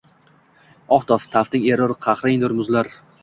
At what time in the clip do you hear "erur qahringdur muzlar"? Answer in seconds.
1.75-2.91